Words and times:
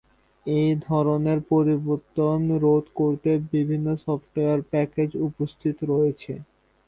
এই 0.45 0.71
ধরনের 0.87 1.39
পরিবর্তন 1.51 2.39
রোধ 2.63 2.85
করতে 2.99 3.29
বিভিন্ন 3.51 3.87
সফ্টওয়্যার 4.05 4.59
প্যাকেজ 4.71 5.09
উপস্থিত 5.27 5.77
রয়েছে। 5.91 6.33